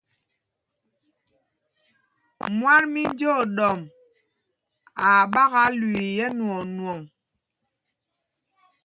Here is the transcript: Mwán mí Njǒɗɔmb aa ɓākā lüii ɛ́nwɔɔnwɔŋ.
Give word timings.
Mwán 2.57 2.81
mí 2.93 3.01
Njǒɗɔmb 3.11 3.83
aa 5.05 5.23
ɓākā 5.33 5.61
lüii 5.79 6.17
ɛ́nwɔɔnwɔŋ. 6.25 7.01